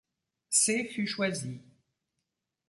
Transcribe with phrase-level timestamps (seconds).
[0.49, 1.61] C fut choisie.